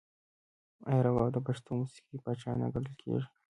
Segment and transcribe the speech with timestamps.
[0.87, 3.27] آیا رباب د پښتو موسیقۍ پاچا نه ګڼل کیږي؟